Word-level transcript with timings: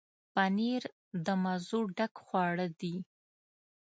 پنېر 0.33 0.83
د 1.25 1.27
مزو 1.43 1.81
ډک 1.97 2.13
خواړه 2.25 2.67
دي. 2.79 2.95